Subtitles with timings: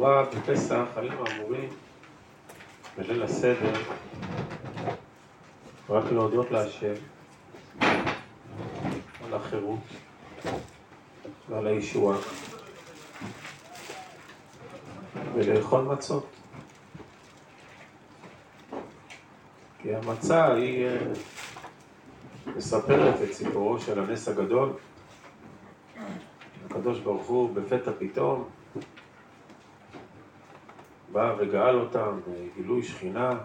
[0.00, 1.68] לכאורה בפסח היינו אמורים
[2.98, 3.72] בליל הסדר
[5.90, 6.92] רק להודות להשם
[9.24, 9.78] על החירות
[11.48, 12.18] ועל הישועה
[15.34, 16.26] ולאכול מצות.
[19.78, 20.98] כי המצה היא אה,
[22.56, 24.72] מספרת את סיפורו של הנס הגדול.
[26.66, 28.59] הקדוש ברוך הוא בפתע פתאום
[31.12, 33.38] בא וגאל אותם בגילוי שכינה,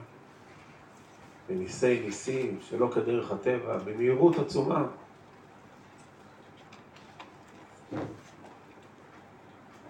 [1.47, 4.83] בניסי ניסים, שלא כדרך הטבע, במהירות עצומה.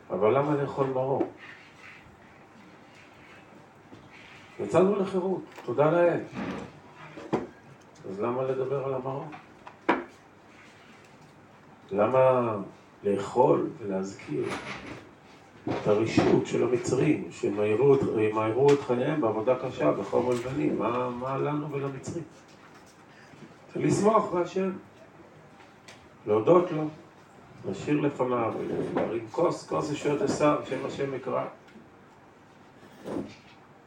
[0.09, 1.31] אבל למה לאכול מרור?
[4.59, 6.19] יצאנו לחירות, תודה לאל.
[8.09, 9.25] אז למה לדבר על המרור?
[11.91, 12.55] למה
[13.03, 14.45] לאכול ולהזכיר
[15.69, 20.79] את הרשעות של המצרים, שימהרו את חייהם בעבודה קשה, בחום הלבנים?
[20.79, 22.23] מה, מה לנו ולמצרים?
[23.75, 24.71] לשמוח בהשם,
[26.27, 26.83] להודות לו,
[27.69, 28.53] לשיר לפניו,
[28.95, 31.45] להרים כוס, כוס ישועת עשיו, שם השם יקרא.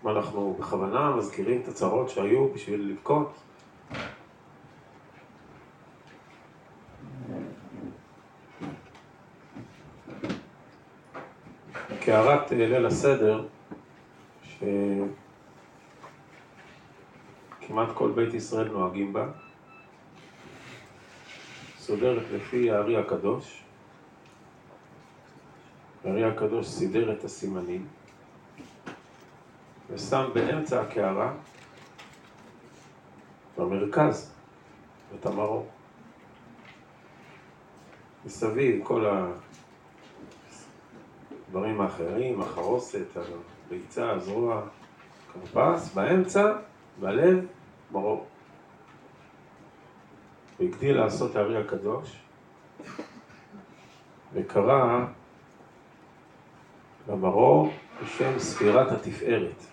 [0.03, 3.33] מה אנחנו בכוונה מזכירים את הצרות שהיו בשביל לבכות?
[12.09, 13.47] קערת ליל הסדר,
[17.63, 19.27] שכמעט כל בית ישראל נוהגים בה,
[21.79, 23.63] סודרת לפי הארי הקדוש.
[26.05, 27.87] הארי הקדוש סידר את הסימנים
[29.91, 31.33] ושם באמצע הקערה,
[33.59, 34.33] במרכז,
[35.15, 35.69] את המרור.
[38.25, 39.07] מסביב כל
[41.49, 43.17] הדברים האחרים, החרוסת,
[43.67, 44.63] הביצה, הזרוע,
[45.33, 46.53] כרפס, באמצע,
[47.01, 47.47] בלב,
[47.93, 48.27] מרור.
[50.59, 52.23] הוא הגדיל לעשות הארי הקדוש
[54.33, 55.05] וקרא
[57.09, 57.73] למרור
[58.03, 59.65] בשם ספירת התפארת.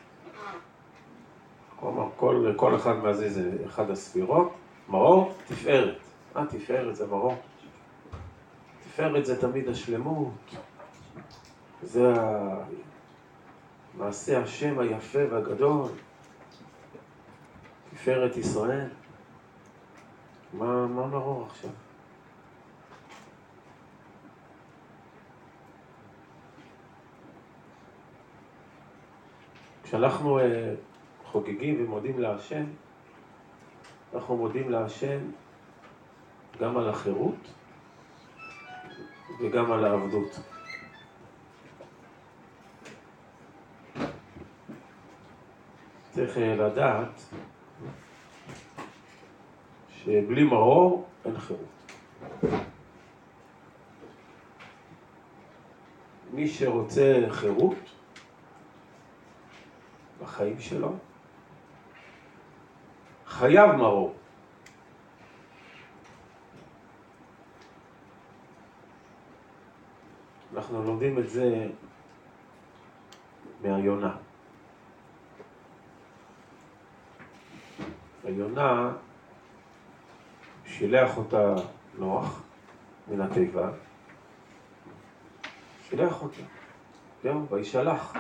[1.80, 4.54] כלומר, כל, כל אחד מהזה זה אחד הספירות,
[4.90, 5.98] מרור, תפארת.
[6.36, 7.36] אה, תפארת זה מרור.
[8.84, 10.34] תפארת זה תמיד השלמות,
[11.86, 12.14] זה
[13.98, 15.92] מעשה השם היפה והגדול,
[17.90, 18.88] תפארת ישראל.
[20.54, 21.70] מה, מה מרור עכשיו?
[29.84, 30.74] כשאנחנו אה,
[31.26, 32.64] חוגגים ומודים להשם,
[34.14, 35.20] אנחנו מודים להשם
[36.60, 37.36] גם על החירות
[39.40, 40.55] וגם על העבדות.
[46.16, 47.22] צריך אה, לדעת
[49.90, 51.92] שבלי מרור אין חירות.
[56.34, 57.78] מי שרוצה חירות
[60.22, 60.94] בחיים שלו,
[63.26, 64.16] חייב מרור.
[70.56, 71.68] אנחנו לומדים את זה
[73.62, 74.25] מהיונה.
[78.26, 78.92] היונה
[80.66, 81.56] שילח אותה
[81.98, 82.42] נוח
[83.08, 83.70] מן התיבה,
[85.90, 86.42] שילח אותה,
[87.24, 88.14] זהו, וישלח,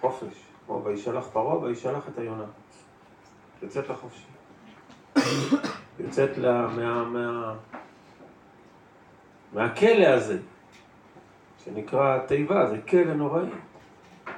[0.00, 2.44] חופש, כמו וישלח פרעה וישלח את היונה.
[3.62, 4.26] יוצאת לחופשי.
[5.98, 7.54] יוצאת לה, מה, מה,
[9.52, 10.38] מהכלא הזה,
[11.64, 13.46] שנקרא תיבה, זה כלא נוראי.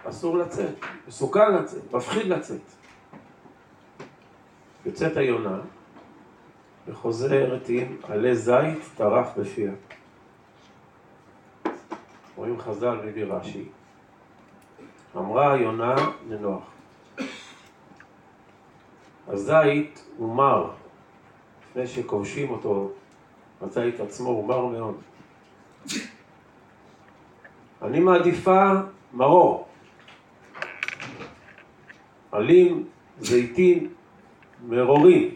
[0.05, 0.75] אסור לצאת,
[1.09, 2.82] מסוכן לצאת, מפחיד לצאת.
[4.87, 5.59] יוצאת היונה
[6.87, 9.73] וחוזרת עם עלי זית טרף בפיה.
[12.37, 13.65] רואים חז"ל מביא רש"י.
[15.17, 15.95] אמרה היונה
[16.29, 16.63] לנוח,
[19.29, 20.71] הזית הוא מר,
[21.71, 22.91] לפני שכובשים אותו,
[23.61, 24.95] הזית עצמו הוא מר מאוד.
[27.83, 28.73] אני מעדיפה
[29.13, 29.69] מרור.
[32.33, 32.89] עלים,
[33.21, 33.95] זיתים,
[34.69, 35.35] מרורים,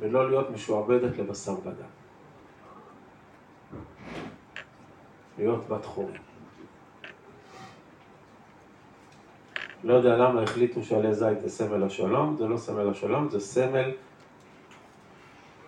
[0.00, 1.86] ולא להיות משועבדת לבשר ודם.
[5.38, 6.20] להיות בת חורים.
[9.84, 13.92] לא יודע למה החליטו שעלי זית זה סמל השלום, זה לא סמל השלום, זה סמל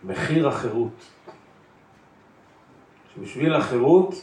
[0.04, 1.10] מחיר החירות.
[3.14, 4.14] שבשביל החירות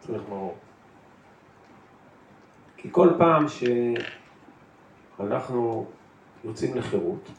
[0.00, 0.56] צריך מרור.
[2.86, 3.46] כי כל פעם
[5.18, 5.86] שאנחנו
[6.44, 7.30] יוצאים לחירות,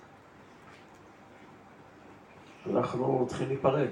[2.70, 3.88] אנחנו צריכים להיפרד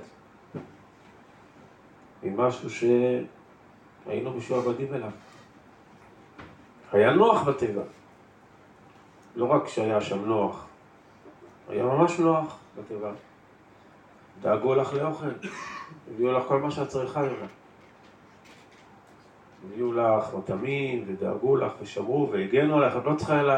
[2.23, 5.11] ממשהו שהיינו משועבדים אליו.
[6.91, 7.83] היה נוח בטבע.
[9.35, 10.65] לא רק שהיה שם נוח,
[11.69, 13.11] היה ממש נוח בטבע.
[14.41, 15.31] דאגו לך לאוכל,
[16.11, 17.64] הביאו לך כל מה שאת צריכה ממנו.
[19.73, 23.53] הביאו לך מטעמים, ודאגו לך, ושמרו, והגנו עליך, את לא צריכה אלא...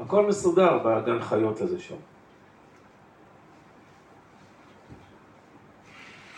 [0.00, 1.96] הכל מסודר בגן חיות הזה שם.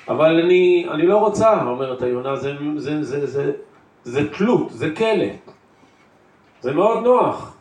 [0.08, 3.52] אבל אני, אני לא רוצה, אומרת היונה, זה, זה, זה, זה,
[4.04, 5.26] זה תלות, זה כלא.
[6.60, 7.56] זה מאוד נוח.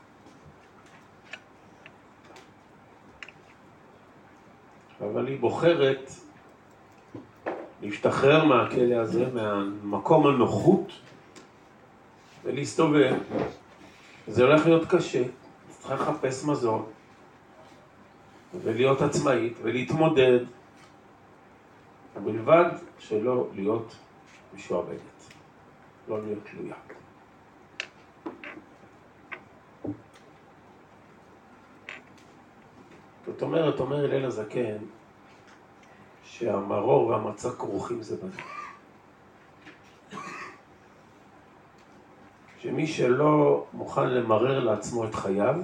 [5.02, 6.12] אבל היא בוחרת
[7.82, 10.92] להשתחרר מהכלא הזה, מהמקום הנוחות,
[12.44, 13.14] ולהסתובב.
[14.28, 15.24] זה הולך להיות קשה,
[15.70, 16.86] צריכה לחפש מזון,
[18.62, 20.40] ולהיות עצמאית, ולהתמודד,
[22.16, 22.70] ובלבד
[23.00, 23.96] שלא להיות
[24.54, 25.34] משועבדת,
[26.08, 26.76] לא להיות תלויה.
[33.26, 34.78] זאת אומרת, אומר הלל הזקן,
[36.24, 38.42] שהמרור והמצה כרוכים זה בזה.
[42.64, 45.56] שמי שלא מוכן למרר לעצמו את חייו,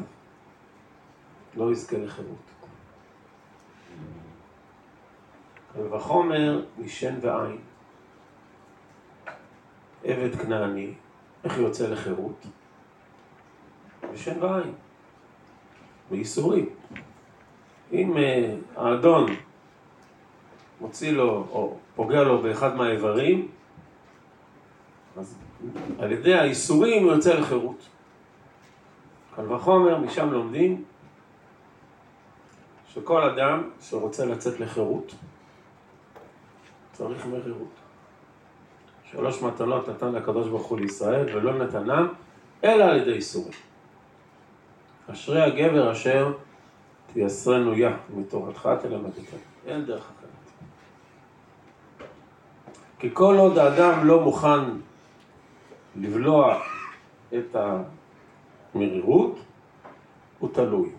[1.57, 2.35] לא יזכה לחירות.
[5.91, 7.57] וחומר משן ועין.
[10.03, 10.93] עבד כנעני,
[11.43, 12.45] איך יוצא לחירות?
[14.13, 14.73] משן ועין,
[16.11, 16.69] בייסורים.
[17.91, 19.25] אם אה, האדון
[20.81, 23.47] מוציא לו או פוגע לו באחד מהאיברים,
[25.17, 25.37] אז
[25.99, 27.87] על ידי האיסורים הוא יוצא לחירות.
[29.35, 30.83] קל וחומר, משם לומדים
[32.87, 35.15] שכל אדם שרוצה לצאת לחירות
[36.91, 37.73] צריך מרירות.
[39.11, 42.07] שלוש מתנות נתן לקדוש ברוך הוא לישראל ולא נתנם
[42.63, 43.53] אלא על ידי איסורים.
[45.11, 46.33] אשרי הגבר אשר
[47.13, 49.39] תייסרנו יה מתורתך תלמדתנו.
[49.65, 50.29] אין דרך אחרת.
[52.99, 54.61] כי כל עוד האדם לא מוכן
[55.95, 56.61] לבלוע
[57.33, 57.55] את
[58.75, 59.39] המרירות,
[60.39, 60.89] הוא תלוי.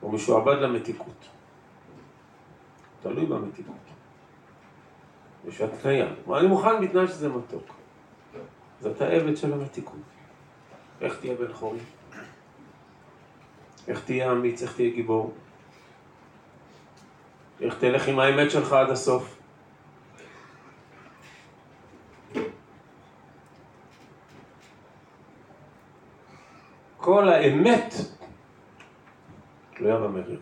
[0.00, 1.28] הוא משועבד למתיקות.
[3.02, 3.74] תלוי במתיקות.
[5.48, 6.06] יש התניה.
[6.36, 7.74] אני מוכן בתנאי שזה מתוק.
[8.80, 10.00] אז אתה עבד של המתיקות.
[11.00, 11.84] איך תהיה בן חורים?
[13.88, 14.62] איך תהיה אמיץ?
[14.62, 15.34] איך תהיה גיבור?
[17.60, 19.37] איך תלך עם האמת שלך עד הסוף?
[27.08, 27.94] כל האמת
[29.74, 30.40] תלויה במרירות.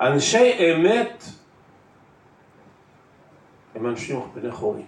[0.00, 1.24] אנשי אמת
[3.74, 4.82] הם אנשים בני חורי.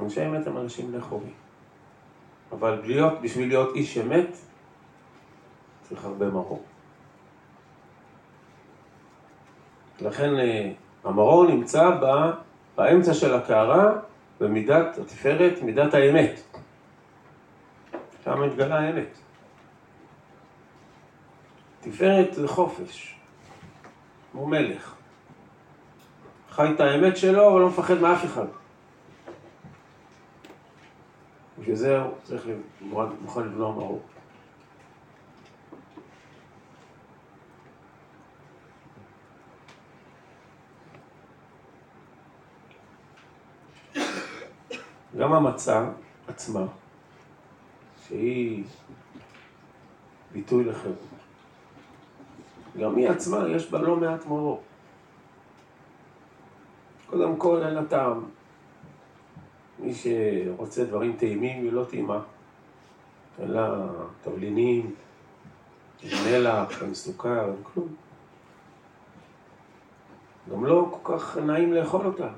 [0.00, 1.30] אנשי אמת הם אנשים בני חורי.
[2.52, 4.36] אבל להיות, בשביל להיות איש אמת,
[5.82, 6.62] צריך הרבה מרור.
[10.00, 10.72] לכן אה,
[11.04, 11.90] המרור נמצא
[12.76, 13.92] באמצע של הקערה,
[14.40, 16.49] במידת התפארת, מידת האמת.
[18.30, 19.18] שם מתגלה האמת.
[21.80, 23.20] תפארת זה חופש,
[24.32, 24.94] כמו מלך.
[26.50, 28.46] חי את האמת שלו, אבל לא מפחד מאף אחד.
[31.58, 32.46] בשביל זה הוא צריך
[33.20, 34.02] מוכן לבלוע מרור.
[45.18, 45.90] גם המצה
[46.28, 46.66] עצמה
[48.10, 48.64] שהיא
[50.32, 50.98] ביטוי לחירות.
[52.80, 54.60] גם היא עצמה, יש בה לא מעט מורות.
[57.06, 58.24] קודם כל, אין לה טעם.
[59.78, 62.22] מי שרוצה דברים טעימים, היא לא טעימה.
[63.38, 63.86] אין לה
[64.22, 64.94] תבלינים,
[66.04, 67.88] מלח, עם סוכר, עם כלום.
[70.50, 72.28] גם לא כל כך נעים לאכול אותה.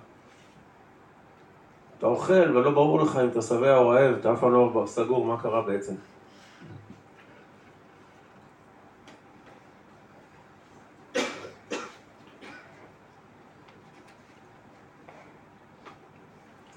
[2.02, 5.26] אתה אוכל ולא ברור לך אם אתה שבע או רעב, אתה אף פעם לא סגור
[5.26, 5.94] מה קרה בעצם.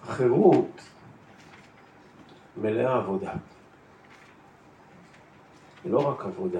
[0.03, 0.81] החירות
[2.57, 3.33] מלאה עבודה.
[5.85, 6.59] לא רק עבודה,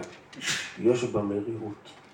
[0.79, 2.04] יש בה מרירות.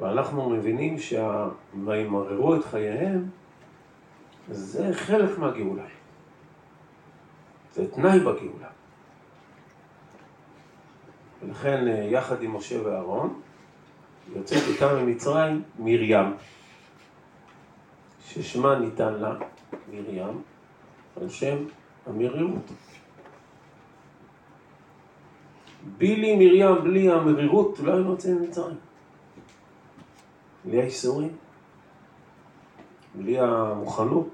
[0.00, 3.28] ואנחנו מבינים שה"וימררו את חייהם"
[4.50, 5.86] זה חלק מהגאולה.
[7.72, 8.68] זה תנאי בגאולה.
[11.42, 13.40] ולכן אה, יחד עם משה ואהרון
[14.34, 16.34] יוצאת איתם ממצרים מרים,
[18.26, 19.34] ששמה ניתן לה
[19.92, 20.42] מרים
[21.20, 21.56] על שם
[22.06, 22.72] המרירות.
[25.98, 28.76] בילי מרים בלי המרירות לא היינו יוצאים ממצרים.
[30.64, 31.36] בלי האיסורים,
[33.14, 34.28] בלי המוכנות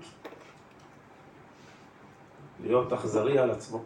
[2.62, 3.83] להיות אכזרי על עצמו.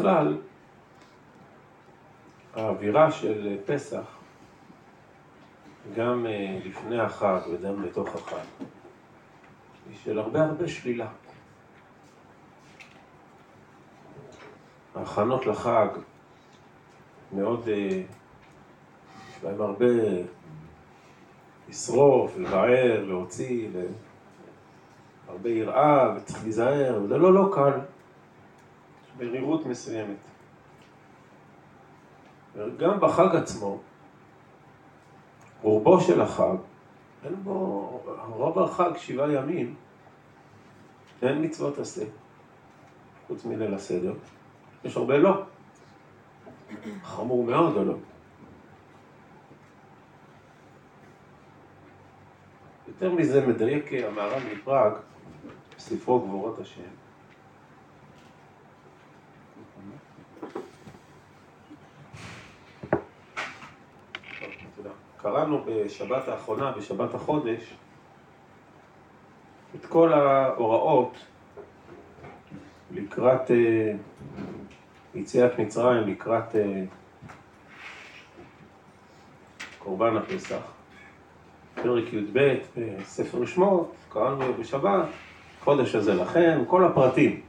[0.00, 0.36] בכלל,
[2.54, 4.18] האווירה של פסח,
[5.96, 8.64] גם אה, לפני החג וגם בתוך החג,
[9.88, 11.08] היא של הרבה הרבה שלילה.
[14.94, 15.88] ההכנות לחג
[17.32, 18.02] מאוד, אה,
[19.30, 19.86] יש בהם הרבה
[21.68, 23.68] לשרוף, לבער, להוציא,
[25.28, 27.80] הרבה יראה וצריך להיזהר, זה לא לא קל.
[29.20, 30.16] מרירות מסוימת.
[32.76, 33.80] גם בחג עצמו,
[35.62, 36.56] רובו של החג,
[37.24, 37.54] אין בו,
[38.28, 39.74] רוב החג, שבעה ימים,
[41.22, 42.04] אין מצוות עשה,
[43.26, 44.14] חוץ מליל הסדר.
[44.84, 45.42] יש הרבה לא.
[47.02, 47.94] חמור מאוד או לא.
[52.88, 54.92] יותר מזה מדייק המהר"ל מפראג
[55.76, 56.82] בספרו גבורות השם.
[65.30, 67.74] קראנו בשבת האחרונה, בשבת החודש,
[69.74, 71.18] את כל ההוראות
[72.94, 73.54] לקראת uh,
[75.14, 76.58] יציאת מצרים, לקראת uh,
[79.78, 80.72] קורבן הפסח.
[81.82, 85.06] פרק י"ב בספר שמות, קראנו בשבת,
[85.64, 87.40] חודש הזה לכם, כל הפרטים.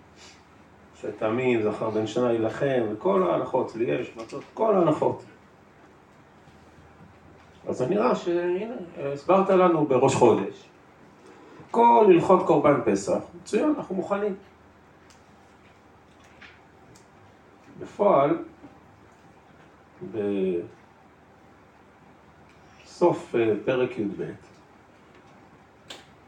[1.01, 5.23] שתמים, זכר בן שנה יילחם, וכל ההנחות, צלי יש, מצות, כל ההנחות.
[7.71, 8.75] אז זה נראה שהנה,
[9.13, 10.69] הסברת לנו בראש חודש.
[11.71, 14.35] כל הלכות קורבן פסח, מצוין, אנחנו מוכנים.
[17.79, 18.37] בפועל,
[22.83, 24.23] בסוף אה, פרק י"ב,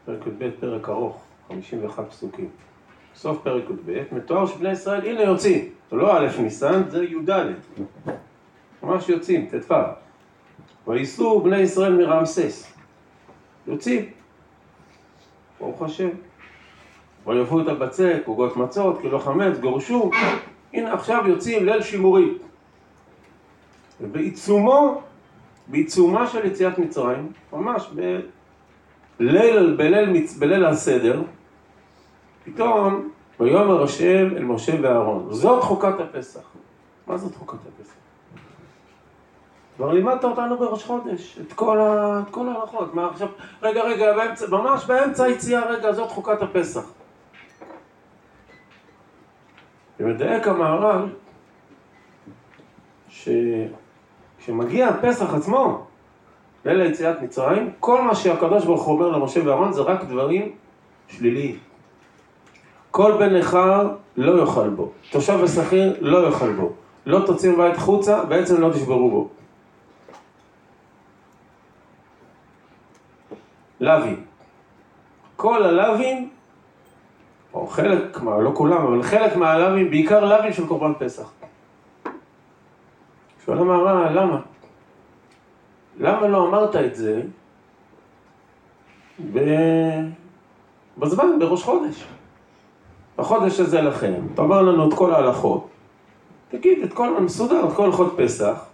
[0.04, 2.48] פרק י"ב פרק ארוך, 51 פסוקים,
[3.14, 7.30] בסוף פרק י"ב, מתואר שבני ישראל, הנה יוצאים, זה לא א' ניסן, זה י"ד,
[8.82, 10.03] ממש יוצאים, ט"ו.
[10.88, 12.72] וייסעו בני ישראל מרמסס.
[13.66, 14.04] יוצאים.
[15.60, 16.08] ברוך השם.
[17.26, 20.10] ויבואו את הבצק, עוגות מצות, כאילו חמץ, גורשו.
[20.72, 22.38] הנה עכשיו יוצאים ליל שימורי.
[24.00, 25.02] ובעיצומו,
[25.66, 27.90] בעיצומה של יציאת מצרים, ממש
[29.18, 31.22] בליל, בליל, בליל הסדר,
[32.44, 33.10] פתאום
[33.40, 36.40] ויאמר השם אל משה ואהרון, זאת חוקת הפסח.
[37.06, 38.03] מה זאת חוקת הפסח?
[39.76, 42.22] כבר לימדת אותנו בראש חודש, את כל, ה...
[42.30, 42.94] כל ההלכות.
[42.94, 43.28] מה עכשיו,
[43.62, 46.82] רגע, רגע, באמצע, ממש באמצע היציאה, רגע, זאת חוקת הפסח.
[50.00, 51.06] ומדייק המהר"ל,
[53.08, 55.86] שכשמגיע הפסח עצמו,
[56.64, 60.52] ליל היציאת מצרים, כל מה שהקדוש ברוך הוא אומר למשה ואהרון זה רק דברים
[61.08, 61.58] שליליים.
[62.90, 66.72] כל בן נכר לא יאכל בו, תושב ושכיר לא יאכל בו,
[67.06, 69.28] לא תוציא מבית חוצה, בעצם לא תשברו בו.
[73.84, 74.24] לאווים.
[75.36, 76.30] כל הלאווים,
[77.54, 81.32] או חלק, מה, לא כולם, אבל חלק מהלאווים, בעיקר לאווים של קורבן פסח.
[83.44, 84.40] שואל המהר"ל, למה?
[86.00, 87.22] למה לא אמרת את זה
[89.32, 89.38] ב...
[90.98, 92.04] בזמן, בראש חודש?
[93.16, 95.68] בחודש הזה לכם, תאמר לנו את כל ההלכות,
[96.48, 98.64] תגיד את כל המסודר, את כל הלכות פסח,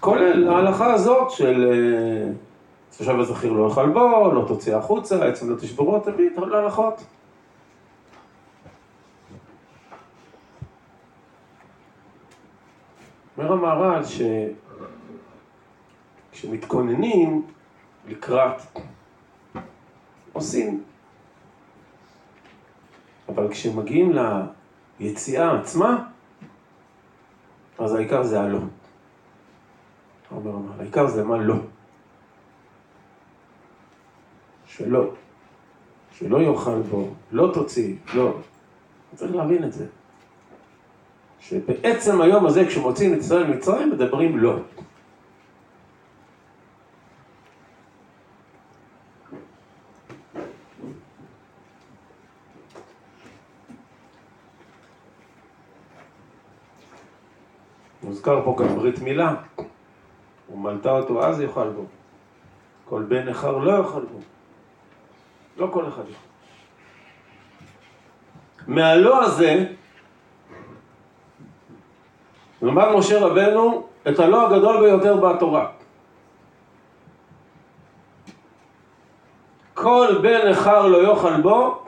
[0.00, 1.74] כולל ההלכה הזאת של
[2.90, 7.04] אה, תושב הזכיר לא יאכל בו, לא תוציא החוצה, עצם לא תשברו, תביא את להלכות.
[13.38, 14.02] אומר המהר"ל
[16.32, 17.46] כשמתכוננים
[18.08, 18.62] לקראת,
[20.32, 20.82] עושים.
[23.28, 24.12] אבל כשמגיעים
[25.00, 26.04] ליציאה עצמה,
[27.78, 28.58] אז העיקר זה הלא.
[30.30, 31.54] אומר, העיקר זה מה לא.
[34.80, 35.10] שלא.
[36.12, 38.34] שלא יאכל בו, לא תוציא, לא.
[39.14, 39.86] צריך להבין את זה.
[41.40, 44.56] שבעצם היום הזה, כשמוצאים את ישראל ממצרים, מדברים לא.
[58.02, 59.34] מוזכר פה גם ברית מילה,
[60.52, 61.84] ומלתה אותו אז יאכל בו.
[62.84, 64.18] כל בן נכר לא יאכל בו.
[65.56, 66.30] לא כל אחד יכול.
[68.66, 69.66] מהלא הזה
[72.62, 75.66] למד משה רבנו את הלא הגדול ביותר בתורה.
[79.74, 81.84] כל בן נכר לא יאכל בו,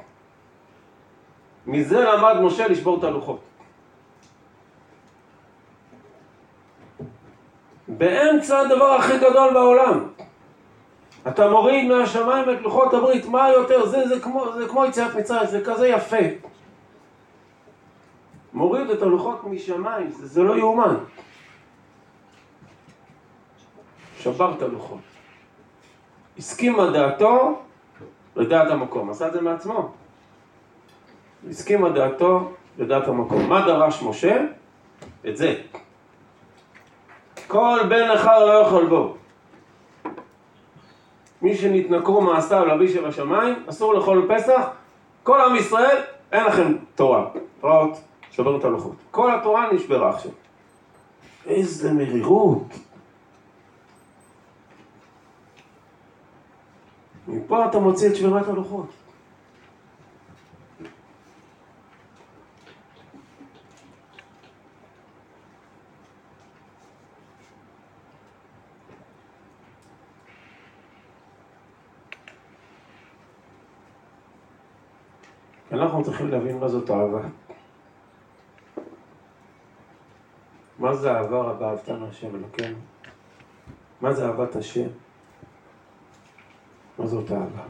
[1.67, 3.41] מזה למד משה לשבור את הלוחות.
[7.89, 10.09] באמצע הדבר הכי גדול בעולם.
[11.29, 13.87] אתה מוריד מהשמיים את לוחות הברית, מה יותר?
[13.87, 16.17] זה, זה כמו, זה כמו יציאת מצרים, זה כזה יפה.
[18.53, 20.97] מוריד את הלוחות משמיים, זה, זה לא יאומן.
[24.19, 24.99] שבר את הלוחות.
[26.39, 27.61] הסכימה דעתו
[28.37, 29.91] לדעת המקום, עשה את זה מעצמו.
[31.51, 33.49] הסכימה דעתו לדעת המקום.
[33.49, 34.45] מה דרש משה?
[35.29, 35.55] את זה.
[37.47, 39.17] כל בן נכר לא יכול בו.
[41.43, 44.71] מי שנתנכרו מעשיו לאבי שבשמיים, אסור לאכול פסח,
[45.23, 45.97] כל עם ישראל,
[46.33, 47.29] אין לכם תורה.
[47.61, 48.01] פרעות,
[48.31, 48.97] שובר את הלוחות.
[49.11, 50.31] כל התורה נשברה עכשיו.
[51.47, 52.75] איזה מרירות.
[57.29, 58.87] מפה אתה מוציא את שבירת הלוחות.
[75.83, 77.21] אנחנו צריכים להבין מה זאת אהבה.
[80.79, 82.79] מה זה אהבה רבה אהבתנו השם אלוקינו?
[84.01, 84.89] מה זה אהבת השם?
[86.99, 87.63] מה זאת אהבה?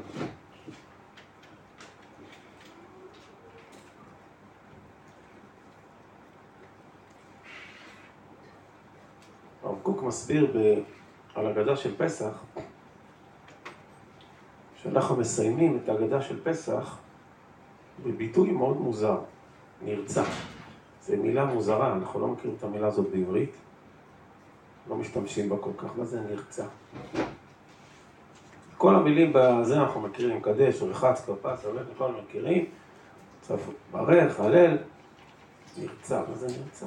[9.63, 10.83] הרב קוק מסביר ב...
[11.35, 12.45] על הגדה של פסח,
[14.77, 16.99] כשאנחנו מסיימים את ההגדה של פסח,
[18.05, 19.19] בביטוי מאוד מוזר,
[19.83, 20.29] נרצח.
[21.03, 23.53] זו מילה מוזרה, אנחנו לא מכירים את המילה הזאת בעברית,
[24.89, 25.89] לא משתמשים בה כל כך.
[25.97, 26.69] מה זה נרצח?
[28.77, 32.65] כל המילים בזה אנחנו מכירים, קדש, רחץ, כרפס, הולך, כל מכירים,
[33.93, 34.79] ברך, הלל,
[35.79, 36.87] נרצח, מה זה נרצח?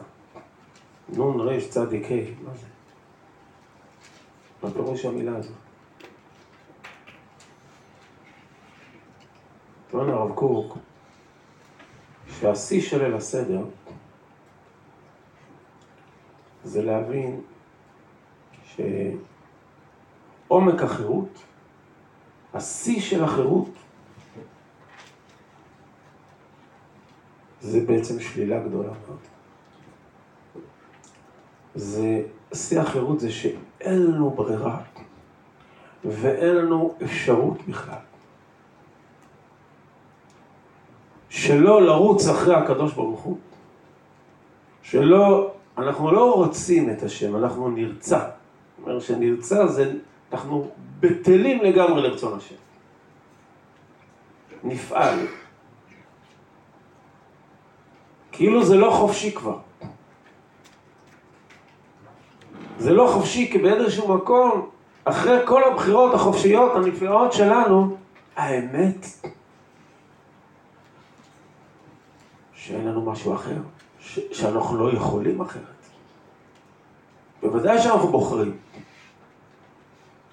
[1.09, 2.65] נון רש צדיק ה', מה זה?
[4.63, 5.55] מה פירוש המילה הזאת?
[9.91, 10.77] טוען הרב קוק
[12.39, 13.63] שהשיא של ליל הסדר
[16.63, 17.41] זה להבין
[20.47, 21.43] שעומק החירות,
[22.53, 23.69] השיא של החירות,
[27.61, 29.19] זה בעצם שלילה גדולה מאוד.
[31.75, 32.21] זה,
[32.53, 34.81] שיא החירות זה שאין לנו ברירה
[36.05, 38.04] ואין לנו אפשרות בכלל.
[41.35, 43.37] שלא לרוץ אחרי הקדוש ברוך הוא,
[44.83, 48.19] שלא, אנחנו לא רוצים את השם, אנחנו נרצה.
[48.19, 49.93] זאת אומרת שנרצה זה,
[50.31, 50.69] אנחנו
[50.99, 52.55] בטלים לגמרי לרצון השם.
[54.63, 55.19] נפעל.
[58.31, 59.57] כאילו זה לא חופשי כבר.
[62.79, 64.69] זה לא חופשי כי באיזשהו מקום,
[65.05, 67.97] אחרי כל הבחירות החופשיות הנפלאות שלנו,
[68.35, 69.05] האמת
[72.65, 73.57] שאין לנו משהו אחר,
[73.99, 75.85] ש- שאנחנו לא יכולים אחרת.
[77.41, 78.57] בוודאי שאנחנו בוחרים,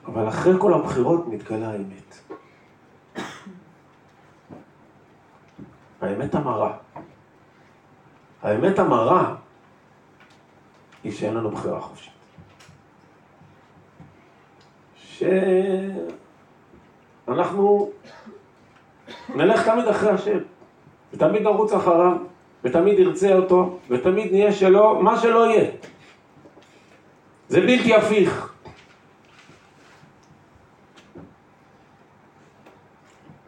[0.07, 2.19] אבל אחרי כל הבחירות מתגלה האמת.
[6.01, 6.77] האמת המרה.
[8.43, 9.35] האמת המרה
[11.05, 12.13] היא שאין לנו בחירה חופשית.
[17.27, 17.91] שאנחנו
[19.35, 20.39] נלך תמיד אחרי השם.
[21.13, 22.17] ותמיד נרוץ אחריו,
[22.65, 25.71] ותמיד ירצה אותו, ותמיד נהיה שלו, מה שלא יהיה.
[27.49, 28.53] זה בלתי הפיך.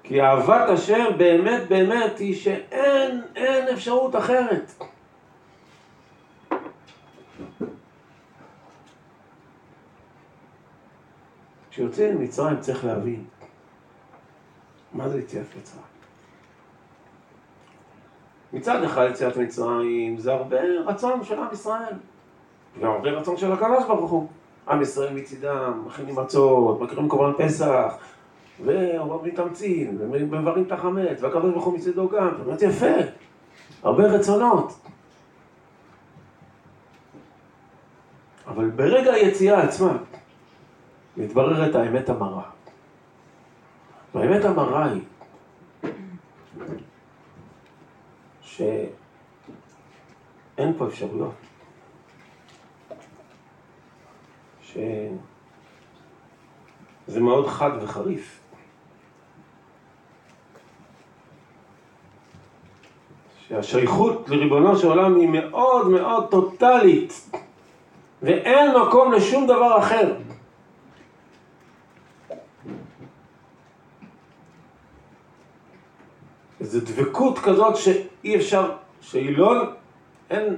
[0.03, 4.72] כי אהבת השם באמת באמת היא שאין אין אפשרות אחרת.
[11.70, 13.24] כשיוצאים ממצרים צריך להבין
[14.92, 15.94] מה זה יציאת מצרים.
[18.55, 21.95] מצד אחד יציאת מצרים זה הרבה רצון של עם ישראל,
[22.81, 24.29] והרבה רצון של הקדוש ברוך הוא.
[24.69, 27.97] עם ישראל מצידם, מכינים מצות, מקריבים קורבן פסח,
[28.64, 32.97] ומתאמצים, ומברים את החמץ, הוא מצידו גם, אומרת יפה,
[33.83, 34.73] הרבה רצונות.
[38.47, 39.97] אבל ברגע היציאה עצמה,
[41.17, 42.43] מתבררת האמת המרה.
[44.14, 45.01] והאמת המרה היא
[48.57, 48.88] שאין
[50.79, 51.35] פה אפשרויות.
[54.62, 55.11] שזה
[57.21, 58.40] מאוד חד וחריף.
[63.49, 67.31] שהשייכות לריבונו של עולם היא מאוד מאוד טוטאלית
[68.23, 70.17] ואין מקום לשום דבר אחר.
[76.61, 77.77] איזו דבקות כזאת
[78.25, 78.73] שאי אפשר,
[79.15, 79.63] לא,
[80.31, 80.57] אין,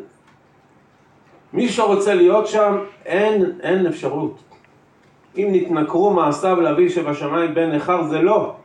[1.53, 4.43] מי שרוצה להיות שם, אין, אין אפשרות.
[5.37, 8.57] אם נתנכרו מעשיו לאביו שבשמיים בן נכר, זה לא.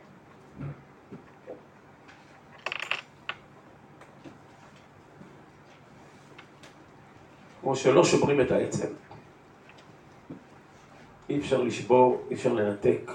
[7.60, 8.88] כמו שלא שוברים את העצם.
[11.28, 13.10] אי אפשר לשבור, אי אפשר לנתק,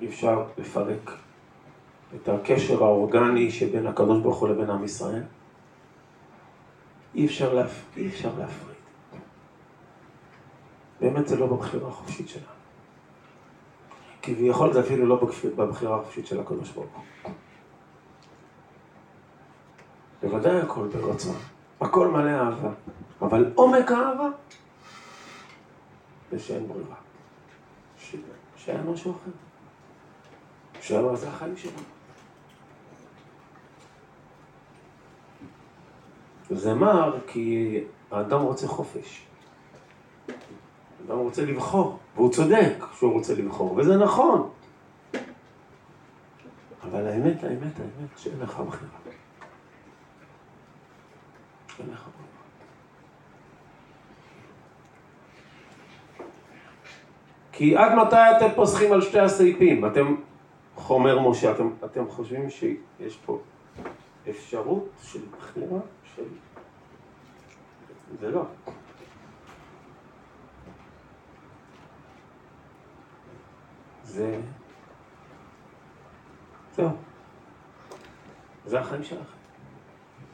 [0.00, 1.25] אי אפשר לפרק
[2.14, 5.22] את הקשר האורגני שבין הקדוש ברוך הוא לבין עם ישראל.
[7.14, 7.84] אי אפשר, להפ...
[7.96, 8.76] אי אפשר להפריד.
[11.00, 12.46] באמת זה לא בבחירה החופשית שלנו.
[14.22, 15.20] כביכול זה אפילו לא
[15.56, 16.90] בבחירה החופשית של הקדוש ברוך
[17.22, 17.32] הוא.
[20.22, 21.36] בוודאי הכל ברצון,
[21.80, 22.70] הכל מלא אהבה,
[23.22, 24.28] אבל עומק האהבה
[26.30, 26.96] זה שאין ברירה,
[27.98, 28.16] ש...
[28.56, 29.30] שאין משהו אחר,
[30.80, 31.95] שאין זה החיים שלנו.
[36.50, 37.80] זה מר כי
[38.10, 39.26] האדם רוצה חופש.
[41.00, 44.50] האדם רוצה לבחור, והוא צודק שהוא רוצה לבחור, וזה נכון.
[46.82, 48.90] אבל האמת, האמת, האמת, שאין לך בחירה.
[51.78, 52.26] אין לך בחירה.
[57.52, 59.86] כי עד מתי אתם פוסחים על שתי הסעיפים?
[59.86, 60.14] אתם,
[60.76, 63.38] חומר משה, אתם, אתם חושבים שיש פה
[64.30, 65.78] אפשרות של בחירה
[68.20, 68.44] זה לא.
[74.02, 74.40] זה...
[76.74, 76.88] זהו.
[78.64, 79.22] זה החיים שלכם.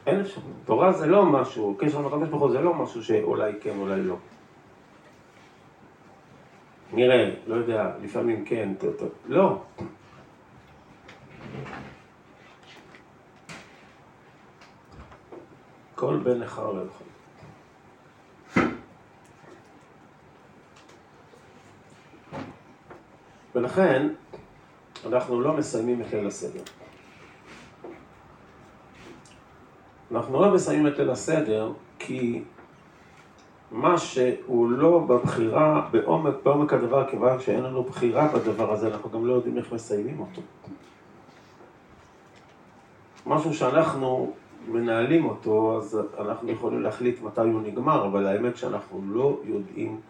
[0.07, 0.45] אין אפשרות.
[0.65, 4.03] תורה זה לא משהו, קשר עם הקדוש ברוך הוא זה לא משהו שאולי כן, אולי
[4.03, 4.17] לא.
[6.93, 9.09] נראה, לא יודע, לפעמים כן, טוב, טוב.
[9.27, 9.63] לא.
[16.03, 17.07] כל בן נכר לא יכול.
[23.55, 24.09] ולכן
[25.07, 26.63] אנחנו לא מסיימים את ליל הסדר.
[30.13, 32.43] אנחנו לא מסיימים את ליל הסדר כי
[33.71, 39.27] מה שהוא לא בבחירה, בעומק, בעומק הדבר, כיוון שאין לנו בחירה בדבר הזה, אנחנו גם
[39.27, 40.43] לא יודעים איך מסיימים אותו.
[43.27, 44.33] משהו שאנחנו
[44.69, 50.01] מנהלים אותו, אז אנחנו יכולים להחליט מתי הוא נגמר, אבל האמת שאנחנו לא יודעים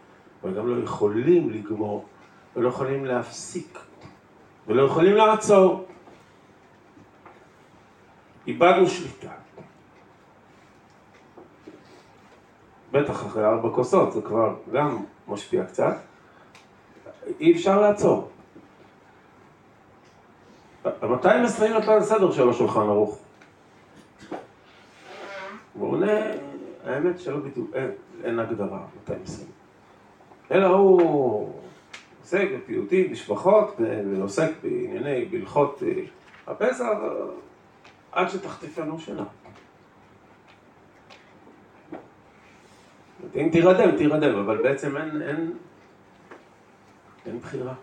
[0.45, 2.05] וגם לא יכולים לגמור
[2.57, 3.79] ולא יכולים להפסיק
[4.67, 5.85] ולא יכולים לעצור.
[8.47, 9.31] איבדנו שליטה.
[12.93, 15.97] בטח אחרי ארבע כוסות, זה כבר גם משפיע קצת.
[17.41, 18.29] אי אפשר לעצור.
[21.03, 23.19] מתי מסיימים את הסדר של השולחן ערוך?
[25.83, 26.21] והוא עונה,
[26.85, 27.91] האמת שלא בדיוק, אין,
[28.25, 29.55] אין הגדרה מתי מסיימים.
[30.51, 31.53] אלא הוא
[32.21, 33.81] עוסק בפיוטים, בשבחות,
[34.13, 36.03] ועוסק בענייני, בהלכות אה,
[36.47, 36.87] הפסח,
[38.13, 39.25] עד שתחטיפנו שנה.
[43.35, 45.53] אם תירדם, תירדם, אבל בעצם אין, אין,
[47.27, 47.75] אין בחירה.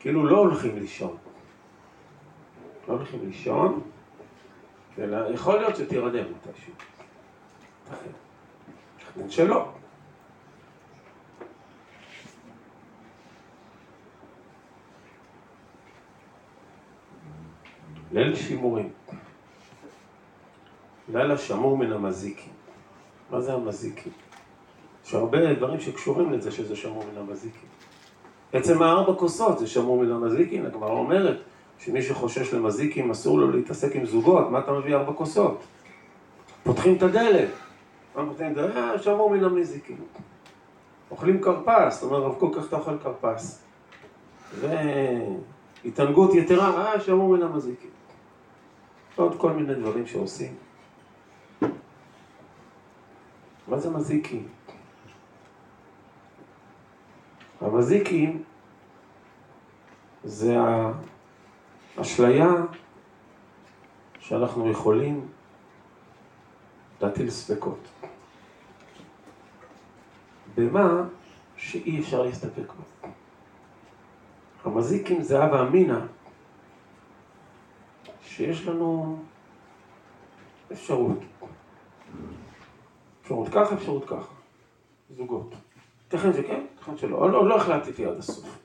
[0.00, 1.16] כאילו לא הולכים לישון.
[2.88, 3.80] לא הולכים לישון,
[5.34, 6.72] יכול להיות שתירדם מתישהו.
[8.98, 9.68] ייתכן שלא.
[18.12, 18.90] ליל שימורים.
[21.12, 22.52] לילה שמור מן המזיקים.
[23.30, 24.12] מה זה המזיקים?
[25.04, 27.68] יש הרבה דברים שקשורים לזה שזה שמור מן המזיקים.
[28.52, 31.40] עצם הארבע כוסות זה שמור מן המזיקים, הגמרא אומרת
[31.78, 35.64] שמי שחושש למזיקים אסור לו להתעסק עם זוגות, מה אתה מביא ארבע כוסות?
[36.62, 37.48] פותחים את הדלת.
[38.16, 38.76] מה פותחים את הדלת?
[38.76, 39.96] אה, שמור מן המזיקים.
[41.10, 43.62] אוכלים כרפס, זאת אומרת, רב קוק, איך אתה אוכל כרפס?
[45.84, 47.90] והתענגות יתרה, אה, שמור מן המזיקים.
[49.16, 50.54] עוד כל מיני דברים שעושים.
[53.68, 54.48] מה זה מזיקים?
[57.60, 58.42] המזיקים
[60.24, 60.56] זה
[61.98, 62.48] האשליה
[64.20, 65.28] שאנחנו יכולים
[67.00, 67.88] להטיל ספקות.
[70.54, 71.02] במה
[71.56, 73.08] שאי אפשר להסתפק בו.
[74.64, 75.98] המזיקים זה אבא אמינא,
[78.22, 79.18] שיש לנו
[80.72, 81.18] אפשרות.
[83.22, 84.34] אפשרות ככה, אפשרות ככה.
[85.16, 85.54] זוגות.
[86.04, 87.16] ייתכן שכן, ייתכן שלא.
[87.16, 88.58] עוד לא, לא החלטתי עד הסוף.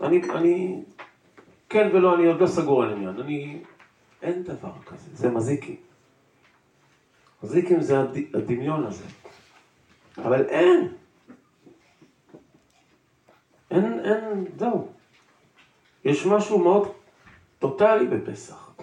[0.00, 0.82] אני, אני,
[1.70, 3.20] כן ולא, אני עוד לא סגור על עניין.
[3.20, 3.62] אני,
[4.22, 5.76] אין דבר כזה, זה מזיקים.
[7.42, 9.04] מזיקים זה הד, הדמיון הזה.
[10.18, 10.92] אבל אין.
[13.70, 14.88] אין, אין, זהו.
[16.04, 16.88] יש משהו מאוד
[17.58, 18.74] טוטאלי בפסח.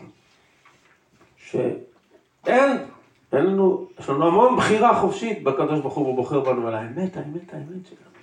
[1.37, 2.87] שאין
[3.31, 7.53] אין לנו, יש לנו המון בחירה חופשית בקדוש ברוך הוא בוחר בנו, על האמת, האמת,
[7.53, 8.16] האמת שלנו.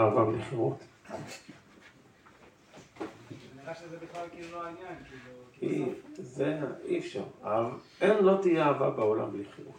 [0.00, 0.78] אהבה בלי חירות.
[3.56, 5.92] נראה שזה בכלל כאילו לא העניין, כאילו...
[6.18, 7.24] זה, אי אפשר.
[8.00, 9.74] אין, לא תהיה אהבה בעולם בלי חירות.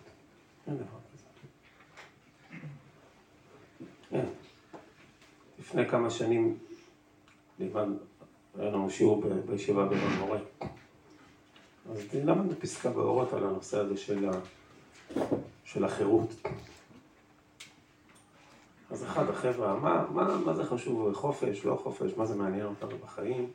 [0.67, 1.25] אין דבר כזה.
[4.11, 4.25] אין.
[5.59, 6.57] לפני כמה שנים
[7.59, 7.87] לימד,
[8.59, 10.39] היה לנו שיעור בישיבה בבן מורה.
[11.91, 13.95] אז למדנו פסקה באורות על הנושא הזה
[15.65, 16.29] של החירות.
[18.91, 22.97] אז אחד החבר'ה, מה, מה, מה זה חשוב, חופש, לא חופש, מה זה מעניין אותנו
[22.97, 23.49] בחיים,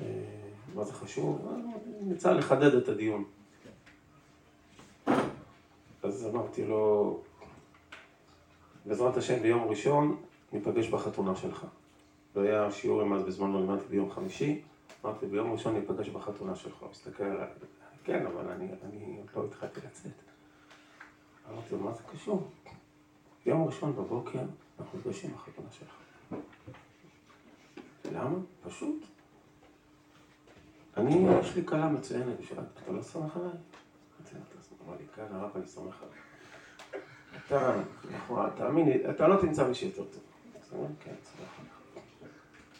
[0.00, 0.06] אה,
[0.74, 1.48] מה זה חשוב,
[2.00, 3.24] נמצא לחדד את הדיון.
[6.02, 7.18] אז אמרתי לו,
[8.86, 10.16] בעזרת השם ביום ראשון
[10.52, 11.66] ניפגש בחתונה שלך.
[12.34, 14.62] זה היה שיעור עם אז בזמן לא לימדתי ביום חמישי,
[15.04, 16.80] אמרתי ביום ראשון ניפגש בחתונה שלך.
[16.80, 17.46] הוא הסתכל עליי,
[18.04, 18.48] כן, אבל
[18.84, 20.12] אני עוד לא התחלתי לצאת.
[21.50, 22.50] אמרתי לו, מה זה קשור?
[23.46, 24.38] יום ראשון בבוקר
[24.80, 25.94] אנחנו נפגשים בחתונה שלך.
[28.12, 28.38] למה?
[28.64, 29.04] פשוט.
[30.96, 33.50] אני, יש לי כלה מצוינת בשבילה, אתה לא סומך עליי?
[34.86, 37.02] אמר לי, כן, הרב, אני סומך עליי.
[37.46, 37.82] אתה,
[38.56, 40.22] תאמין לי, אתה לא תמצא מישהו יותר טוב.
[41.00, 41.60] כן, עליך.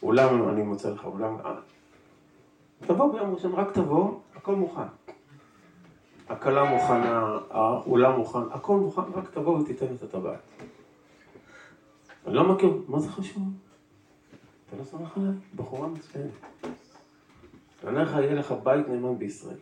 [0.02, 1.54] אולם, אני מוצא לך אולם, אה,
[2.80, 4.82] תבוא ביום ראשון, רק תבוא, הכל מוכן.
[6.30, 10.40] הכלה מוכנה, האולם מוכן, הכל מוכן, רק תבוא ותיתן את הטבעת.
[12.26, 13.42] אני לא מכיר, מה זה חשוב?
[14.68, 15.32] אתה לא סומך עליי?
[15.56, 16.30] בחורה מצוינת.
[17.84, 19.58] אני לך, יהיה לך בית נאמן בישראל.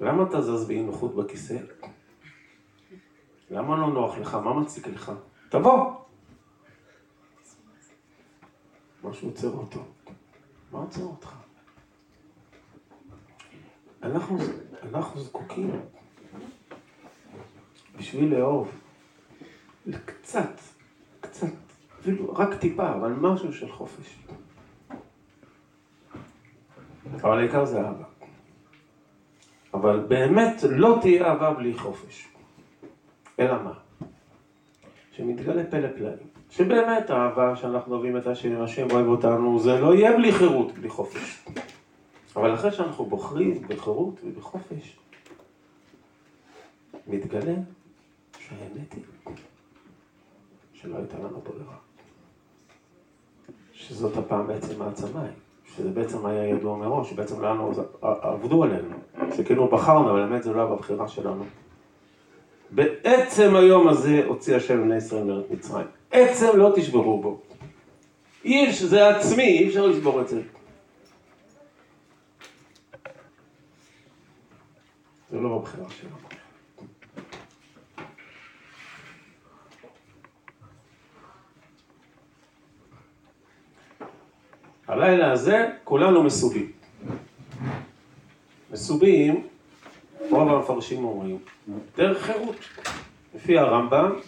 [0.00, 1.58] למה אתה זז באי נוחות בכיסא?
[3.50, 4.34] למה לא נוח לך?
[4.34, 5.12] מה מציק לך?
[5.48, 5.92] תבוא!
[9.04, 9.80] משהו עוצר אותו.
[10.72, 11.34] מה עוצר אותך?
[14.02, 14.38] אנחנו,
[14.92, 15.80] אנחנו זקוקים
[17.98, 18.70] בשביל לאהוב,
[19.86, 20.60] לקצת,
[21.20, 21.46] קצת,
[22.00, 24.18] אפילו רק טיפה, אבל משהו של חופש.
[27.22, 28.04] אבל העיקר זה אהבה.
[29.74, 32.28] אבל באמת לא תהיה אהבה בלי חופש.
[33.38, 33.72] אלא מה?
[35.12, 36.30] שמתגלה פלא פלאים.
[36.50, 40.88] שבאמת האהבה שאנחנו אוהבים את השם, השם אוהב אותנו, זה לא יהיה בלי חירות, בלי
[40.88, 41.44] חופש.
[42.36, 44.96] אבל אחרי שאנחנו בוחרים בחירות ובחופש,
[47.06, 47.54] מתגלה
[48.38, 49.04] שהאמת היא
[50.74, 51.76] שלא הייתה לנו ברירה.
[53.72, 55.30] שזאת הפעם בעצם העצמה היא,
[55.76, 58.96] שזה בעצם היה ידוע מראש, שבעצם לנו עבדו עלינו,
[59.36, 61.44] שכאילו בחרנו, אבל האמת זה לא בבחירה שלנו.
[62.70, 65.86] בעצם היום הזה הוציא השם בני ישראל מארץ מצרים.
[66.10, 67.40] עצם לא תשברו בו.
[68.44, 70.40] אי אפשר, זה עצמי, אי אפשר לשבור את זה.
[75.30, 76.16] זה לא בבחירה שלנו.
[84.88, 86.72] הלילה הזה כולנו מסובים.
[88.70, 89.46] מסובים,
[90.30, 91.38] רוב המפרשים אומרים,
[91.96, 92.56] דרך חירות.
[93.34, 94.20] לפי הרמב"ם,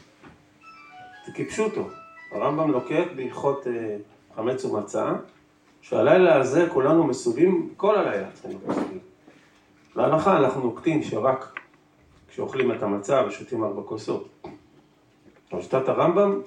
[1.26, 1.88] זה כפשוטו.
[2.32, 3.96] הרמב"ם לוקט בהלכות אה,
[4.36, 5.12] חמץ ומצה,
[5.80, 9.11] שהלילה הזה כולנו מסובים, כל הלילה צריכים להיות מסובים.
[9.96, 11.60] להלכה אנחנו נוקטים שרק
[12.28, 14.28] כשאוכלים את המצה ושותים ארבע כוסות.
[15.52, 16.40] אבל שיטת הרמב"ם,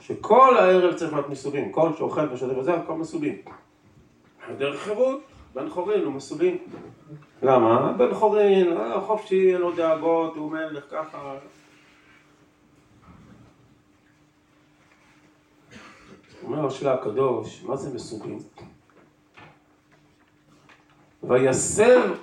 [0.00, 3.36] שכל הערב צריך להיות מסובים, כל שאוכל ושותה וזה, הכל מסובים.
[4.58, 5.20] דרך חירות,
[5.54, 6.58] בן חורין הוא מסובים.
[7.42, 7.92] למה?
[7.92, 11.34] בן חורין, אה, חופשי, אין לו דאגות, הוא מלך ככה.
[16.44, 18.38] אומר השלה הקדוש, מה זה מסובים?
[21.22, 22.14] ויסר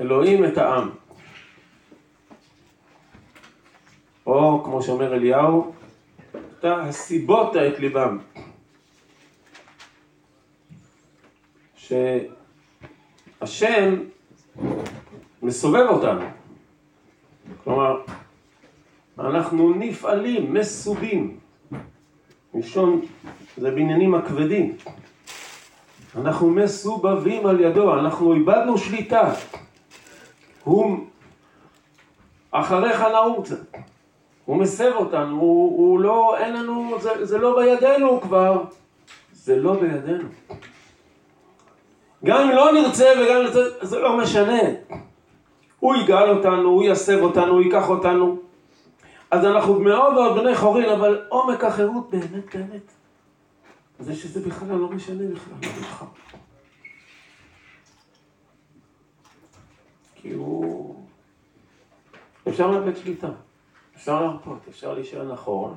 [0.00, 0.90] אלוהים את העם.
[4.26, 5.72] או כמו שאומר אליהו,
[6.58, 8.18] אתה הסיבות את ליבם.
[13.40, 13.94] שהשם
[15.42, 16.24] מסובב אותנו.
[17.64, 18.00] כלומר,
[19.18, 21.38] אנחנו נפעלים, מסובים.
[22.54, 23.00] ראשון
[23.56, 24.76] זה בעניינים הכבדים.
[26.16, 29.34] אנחנו מסובבים על ידו, אנחנו איבדנו שליטה.
[30.68, 31.06] הוא
[32.50, 33.52] אחריך נעוץ.
[34.44, 38.64] הוא מסב אותנו, הוא, הוא לא, אין לנו, זה, זה לא בידינו כבר.
[39.32, 40.28] זה לא בידינו.
[42.24, 44.62] גם אם לא נרצה וגם נרצה, זה לא משנה.
[45.80, 48.38] הוא יגאל אותנו, הוא יסב אותנו, הוא ייקח אותנו.
[49.30, 52.92] אז אנחנו מאוד מאוד בני חורין, אבל עומק החירות באמת באמת.
[53.98, 56.08] זה שזה בכלל לא משנה בכלל, לא בכלל.
[60.28, 60.94] כי הוא...
[62.48, 63.28] אפשר לאבד שליטה,
[63.96, 65.76] אפשר להרפות, אפשר להישאר נכון,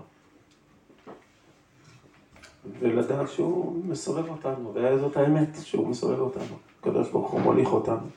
[2.80, 6.58] ולדעת שהוא מסובב אותנו, וזאת האמת, שהוא מסובב אותנו.
[6.80, 8.08] הקדוש ברוך הוא מוליך אותנו.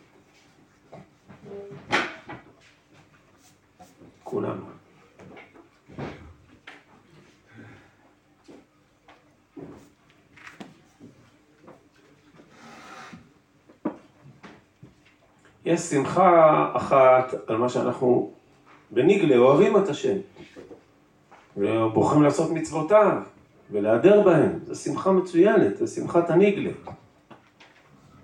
[4.25, 4.74] כולנו.
[15.65, 18.33] יש שמחה אחת על מה שאנחנו
[18.91, 20.17] בניגלה אוהבים את השם
[21.57, 23.23] ובוחרים לעשות מצוותיו
[23.71, 26.71] ולהדר בהם, זו שמחה מצוינת, זו שמחת הניגלה.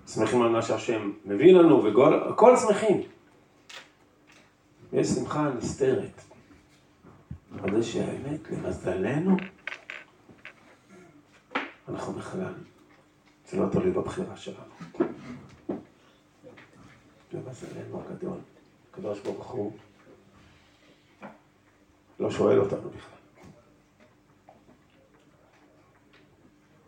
[0.07, 3.01] שמחים על מה שהשם מביא לנו והכל שמחים.
[4.93, 6.21] יש שמחה נסתרת.
[7.59, 9.37] אבל זה שהאמת, למזלנו,
[11.89, 12.53] אנחנו בכלל,
[13.49, 15.10] זה לא תלוי בבחירה שלנו.
[17.33, 18.37] למזלנו הגדול,
[18.91, 19.71] הקדוש ברוך הוא
[22.19, 23.21] לא שואל אותנו בכלל.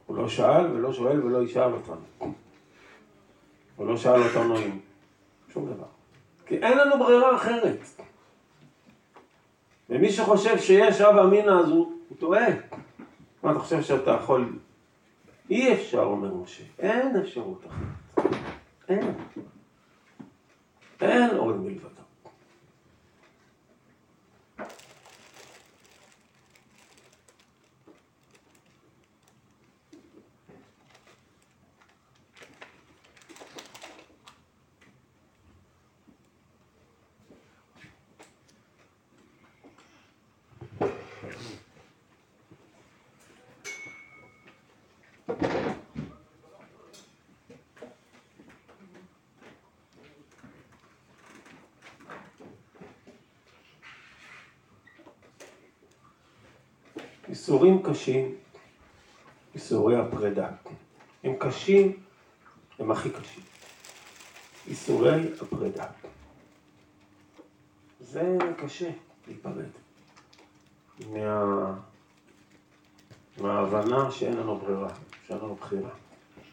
[0.05, 2.33] הוא לא שאל ולא שואל ולא ישאל אותנו.
[3.75, 4.79] הוא לא שאל אותנו אם
[5.53, 5.87] שום דבר.
[6.45, 7.79] כי אין לנו ברירה אחרת.
[9.89, 12.47] ומי שחושב שיש אבא אמינא אז הוא, הוא טועה.
[13.43, 14.59] מה אתה חושב שאתה יכול...
[15.49, 16.63] אי אפשר, אומר משה.
[16.79, 18.33] אין אפשרות אחרת.
[18.89, 19.13] אין.
[21.01, 21.55] אין עוד
[57.33, 57.43] מלבדו.
[57.43, 58.35] איסורים קשים,
[59.55, 60.49] איסורי הפרידה.
[61.23, 61.97] הם קשים,
[62.79, 63.43] הם הכי קשים.
[64.67, 65.85] איסורי הפרידה.
[67.99, 68.89] זה קשה
[69.27, 69.69] להיפרד.
[71.09, 71.75] מה...
[73.37, 74.89] מההבנה שאין לנו ברירה,
[75.27, 75.89] שאין לנו בחירה.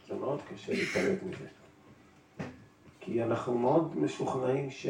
[0.08, 1.48] זה מאוד קשה להיפרד מזה.
[3.00, 4.86] כי אנחנו מאוד משוכנעים ש...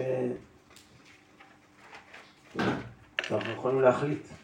[3.23, 4.40] שאנחנו יכולים להחליט.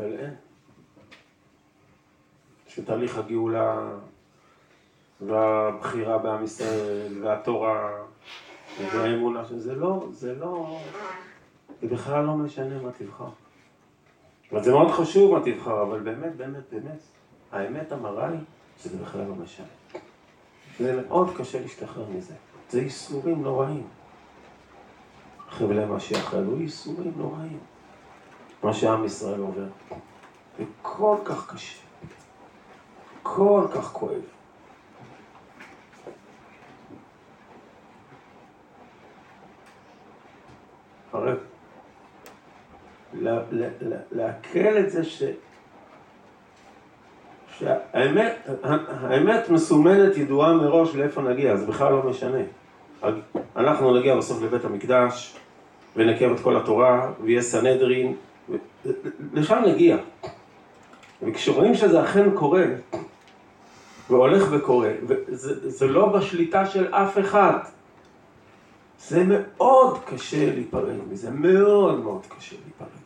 [0.00, 0.34] אבל אין.
[2.68, 3.90] שתהליך הגאולה
[5.20, 7.90] והבחירה בעם ישראל והתורה
[8.92, 10.78] והאמונה, שזה לא, זה לא,
[11.82, 13.28] זה בכלל לא משנה מה תבחר.
[14.52, 17.00] אבל זה מאוד חשוב מה תבחר, אבל באמת, באמת, באמת,
[17.52, 18.40] האמת המרה היא
[18.78, 19.66] שזה בכלל לא משנה.
[20.78, 22.34] זה מאוד קשה להשתחרר מזה.
[22.70, 23.86] זה ייסורים נוראים.
[25.48, 27.58] חבלי משיח האלו ייסורים נוראים.
[28.62, 29.66] מה שעם ישראל עובר.
[30.58, 31.78] זה כל כך קשה.
[33.22, 34.20] כל כך כואב.
[41.12, 41.32] הרי
[44.12, 45.22] לעכל את זה ש...
[47.58, 52.38] שהאמת, האמת מסומנת ידועה מראש לאיפה נגיע, זה בכלל לא משנה.
[53.56, 55.36] אנחנו נגיע בסוף לבית המקדש,
[55.96, 58.16] ונקיים את כל התורה, ויהיה סנהדרין,
[59.32, 59.96] לשם נגיע.
[61.22, 62.64] וכשרואים שזה אכן קורה,
[64.10, 67.58] והולך וקורה, וזה לא בשליטה של אף אחד,
[68.98, 73.00] זה מאוד קשה להיפרד מזה, מאוד מאוד קשה להיפרד.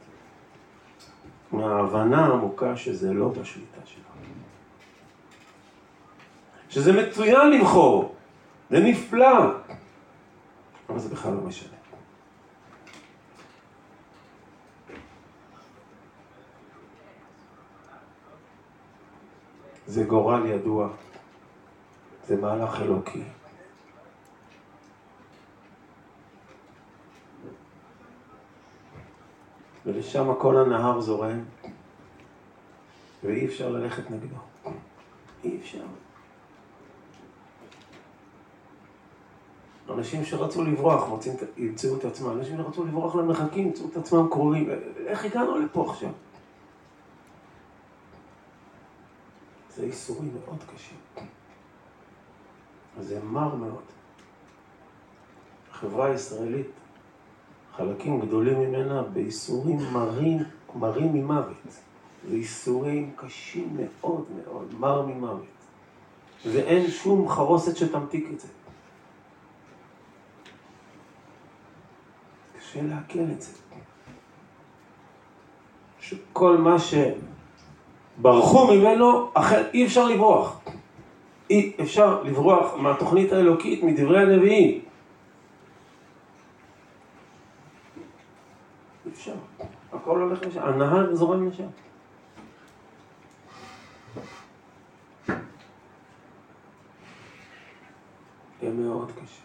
[1.53, 4.05] מההבנה העמוקה שזה לא בשליטה שלנו.
[6.69, 8.15] שזה מצוין לבחור,
[8.71, 9.39] זה נפלא,
[10.89, 11.74] אבל זה בכלל לא משנה.
[19.87, 20.89] זה גורל ידוע,
[22.27, 23.23] זה מהלך אלוקי.
[29.87, 31.41] ולשם כל הנהר זורם,
[33.25, 34.37] ואי אפשר ללכת נגדו.
[35.45, 35.85] אי אפשר.
[39.91, 44.71] אנשים שרצו לברוח, מוצאים, ימצאו את עצמם, אנשים שרצו לברוח למרחקים, ימצאו את עצמם קרובים.
[45.07, 46.11] איך הגענו לפה עכשיו?
[49.77, 50.99] זה איסורים מאוד קשים.
[53.01, 53.83] זה מר מאוד.
[55.71, 56.67] החברה הישראלית,
[57.77, 60.39] חלקים גדולים ממנה באיסורים מרים,
[60.75, 61.57] מרים ממוות.
[62.29, 65.47] זה איסורים קשים מאוד מאוד, מר ממוות.
[66.53, 68.49] ואין שום חרוסת שתמתיק את זה.
[72.59, 73.53] קשה לעכל את זה.
[76.01, 76.79] שכל מה
[78.19, 80.61] שברחו ממנו, אחר אי אפשר לברוח.
[81.51, 84.81] אי אפשר לברוח מהתוכנית האלוקית, מדברי הנביאים.
[89.07, 89.33] אי.
[89.93, 91.67] הכל הולך לשם, הנהר זורם לשם.
[98.61, 99.45] זה מאוד קשה.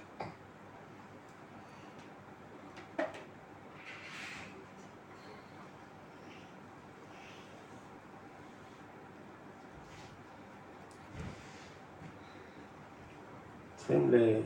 [13.89, 14.39] צריכים ל...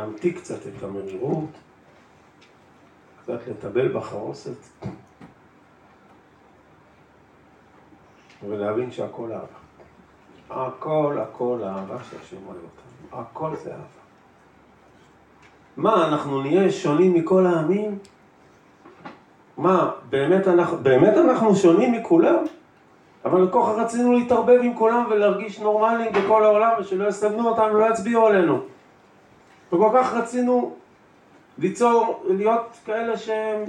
[0.00, 1.50] להמתיק קצת את המרירות,
[3.22, 4.66] קצת לטבל בחרוסת,
[8.48, 9.60] ולהבין שהכל אהבה.
[10.50, 13.20] הכל, הכל אהבה שהשם אוהב אותנו.
[13.20, 14.00] הכל זה אהבה.
[15.76, 17.98] מה, אנחנו נהיה שונים מכל העמים?
[19.56, 22.44] מה, באמת אנחנו, באמת אנחנו שונים מכולם?
[23.24, 27.90] אבל כל כך רצינו להתערבב עם כולם ולהרגיש נורמליים בכל העולם ושלא יסבנו אותנו, לא
[27.90, 28.60] יצביעו עלינו.
[29.72, 30.74] וכל כך רצינו
[31.58, 33.64] ליצור, להיות כאלה שהם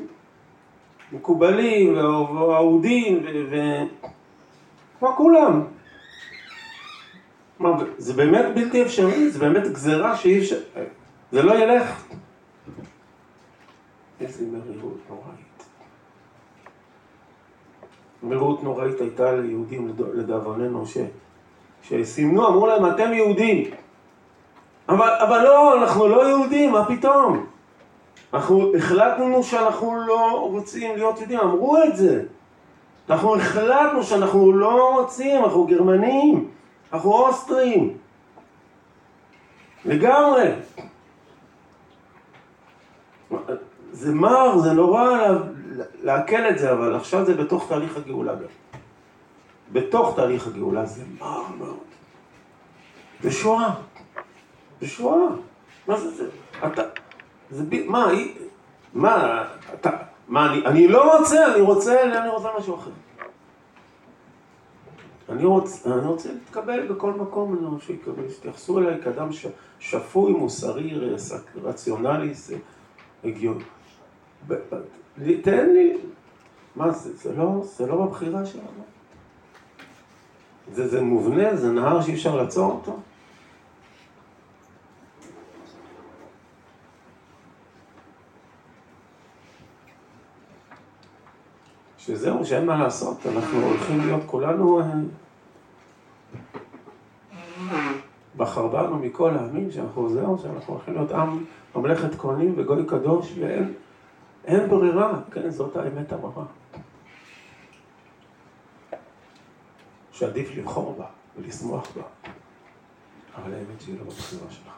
[1.12, 3.56] מקובלים ואהודים ו...
[4.99, 5.64] כמו כולם.
[7.60, 10.60] מה, זה באמת בלתי אפשרי, זה באמת גזירה שאי אפשר...
[11.32, 12.04] זה לא ילך.
[14.22, 15.64] איזה מרירות נוראית.
[18.24, 20.84] מרות נוראית הייתה ליהודים לדאבוננו.
[21.84, 23.72] שסימנו, אמרו להם, אתם יהודים.
[24.89, 27.45] אבל, אבל לא, אנחנו לא יהודים, מה פתאום?
[28.34, 32.23] אנחנו החלטנו שאנחנו לא רוצים להיות יהודים, אמרו את זה.
[33.09, 36.47] אנחנו החלטנו שאנחנו לא רוצים, אנחנו גרמנים,
[36.93, 37.97] אנחנו אוסטרים.
[39.86, 40.51] לגמרי.
[43.91, 45.09] זה מר, זה נורא
[46.03, 48.41] לעכל את זה, אבל עכשיו זה בתוך תהליך הגאולה גם.
[49.71, 51.77] בתוך תהליך הגאולה זה מר מאוד.
[53.21, 53.73] זה שואה.
[54.82, 55.29] זה שואה.
[55.88, 56.29] מה זה זה?
[56.65, 56.82] אתה...
[57.51, 57.86] זה ב...
[57.88, 58.07] מה,
[58.93, 59.89] מה, אתה...
[60.27, 62.91] מה, אני, אני לא רוצה, אני רוצה, אני רוצה משהו אחר.
[65.29, 69.45] אני רוצה, אני רוצה להתקבל בכל מקום, אני רוצה שיקבל, שיתייחסו אליי כאדם ש,
[69.79, 70.93] שפוי, מוסרי,
[71.63, 72.34] רציונלי,
[73.23, 73.63] הגיוני.
[75.43, 75.97] תן לי,
[76.75, 78.84] מה זה, זה לא, זה לא בבחירה שלנו.
[80.73, 82.99] זה, זה מובנה, זה נהר שאי אפשר לעצור אותו.
[92.06, 94.82] שזהו, שאין מה לעשות, אנחנו הולכים להיות כולנו...
[94.82, 94.86] אה,
[98.38, 101.45] בחר בנו מכל העמים שאנחנו זהו, שאנחנו הולכים להיות עם
[101.76, 103.74] ממלכת כהנים וגוי קדוש ואין
[104.45, 106.45] אין ברירה, כן, זאת האמת המרה.
[110.12, 111.06] שעדיף לבחור בה
[111.38, 112.04] ולשמוח בה,
[113.36, 114.72] אבל האמת שהיא לא בבחירה שלך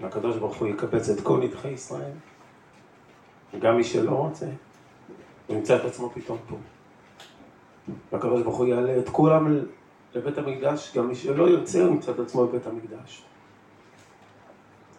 [0.00, 2.12] והקדוש ברוך הוא יקבץ את כל נדחי ישראל,
[3.58, 4.46] גם מי שלא רוצה,
[5.46, 6.56] הוא ימצא את עצמו פתאום פה.
[8.44, 9.58] הוא יעלה את כולם
[10.14, 13.24] לבית המקדש, גם מי שלא ירצה הוא ימצא את עצמו בבית המקדש.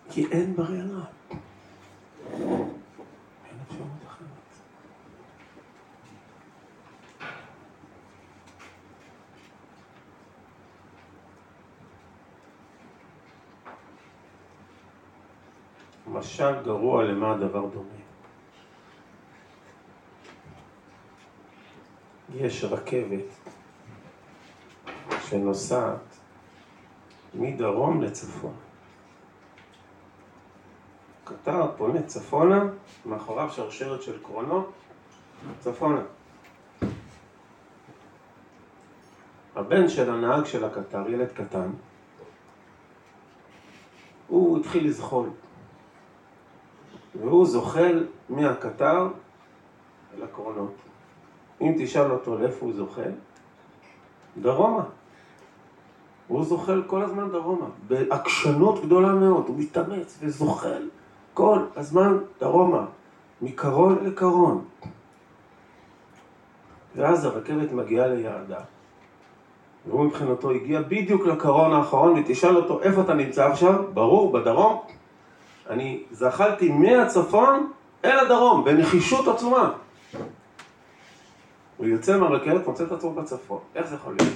[0.10, 1.04] כי אין ברירה.
[2.34, 2.68] אין
[3.68, 4.28] אפשרות אחרת.
[16.08, 18.03] משל גרוע למה הדבר דומה.
[22.34, 23.50] יש רכבת
[25.20, 26.18] שנוסעת
[27.34, 28.54] מדרום לצפון.
[31.24, 32.64] קטר פונה צפונה,
[33.06, 34.72] מאחוריו שרשרת של קרונות,
[35.60, 36.02] צפונה.
[39.56, 41.70] הבן של הנהג של הקטר, ילד קטן,
[44.28, 45.30] הוא התחיל לזחול.
[47.20, 49.08] והוא זוחל מהקטר
[50.18, 50.74] אל הקרונות.
[51.64, 53.11] אם תשאל אותו לאיפה הוא זוחל,
[54.41, 54.84] דרומה.
[56.28, 60.88] הוא זוחל כל הזמן דרומה, בעקשנות גדולה מאוד, הוא מתאמץ וזוחל
[61.34, 62.86] כל הזמן דרומה,
[63.41, 64.66] מקרון לקרון.
[66.95, 68.59] ואז הרכבת מגיעה ליעדה,
[69.88, 73.84] והוא מבחינתו הגיע בדיוק לקרון האחרון, ותשאל אותו איפה אתה נמצא עכשיו?
[73.93, 74.82] ברור, בדרום.
[75.70, 77.72] אני זחלתי מהצפון
[78.05, 79.74] אל הדרום, בנחישות עצומה.
[81.78, 83.59] הוא יוצא מהרכבת, מוצא את עצמו בצפון.
[83.76, 84.34] איך זה יכול להיות?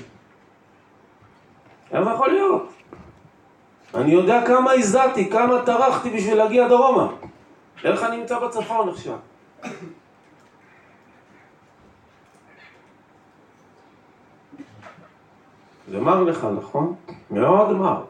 [1.92, 2.70] איך זה יכול להיות?
[3.96, 7.08] אני יודע כמה הזעתי, כמה טרחתי בשביל להגיע דרומה.
[7.84, 9.18] איך אני נמצא בצפון עכשיו?
[15.90, 16.96] זה מר לך, נכון?
[17.32, 18.04] מאוד מר.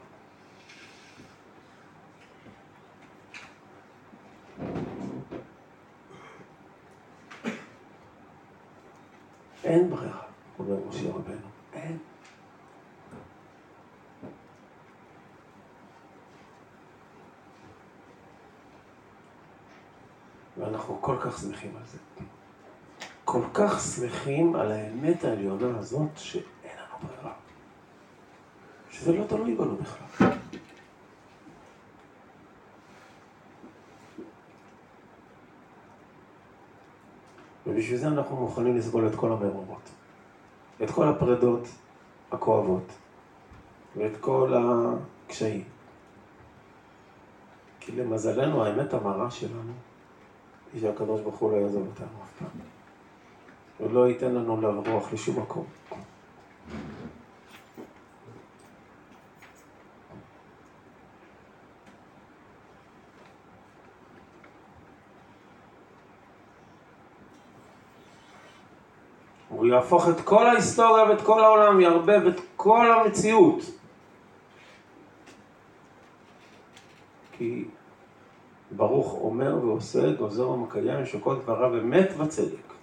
[9.68, 10.22] אין ברירה,
[10.60, 11.98] אומר משה רבנו, אין.
[20.58, 21.98] ואנחנו כל כך שמחים על זה.
[23.26, 27.34] כל כך שמחים על האמת העליונה הזאת שאין לנו ברירה.
[28.92, 30.28] שזה לא תלוי בנו בכלל.
[37.68, 39.90] ובשביל זה אנחנו מוכנים לסבול את כל המרובות.
[40.84, 41.68] את כל הפרדות
[42.32, 42.92] הכואבות,
[43.96, 45.64] ואת כל הקשיים.
[47.80, 49.72] כי למזלנו, האמת המרה שלנו,
[50.74, 52.48] היא שהקדוש ברוך הוא לא יעזוב אותנו אף פעם.
[53.78, 55.66] הוא לא ייתן לנו לברוח לשום מקום.
[69.68, 73.62] הוא יהפוך את כל ההיסטוריה ואת כל העולם, יערבב את כל המציאות.
[77.32, 77.66] כי
[78.72, 82.74] ברוך אומר ועושה, גוזר ומקיים, שכל דבריו אמת וצדק.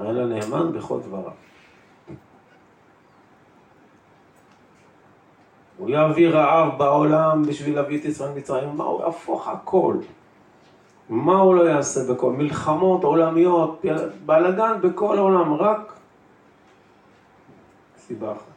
[0.00, 1.32] לה נאמן בכל דבריו.
[5.76, 9.96] הוא יביא רעב בעולם בשביל להביא את ישראל מצרים, מה הוא יהפוך הכל.
[11.10, 13.84] מה הוא לא יעשה בכל מלחמות עולמיות,
[14.26, 15.92] בלאגן בכל העולם, רק
[17.96, 18.50] סיבה אחת.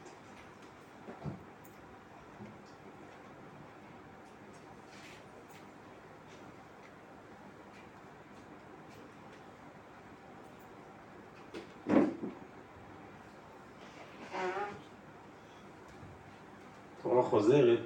[17.04, 17.80] תורה חוזרת,